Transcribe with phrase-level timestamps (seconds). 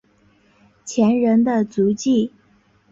[0.83, 2.33] 前人的足迹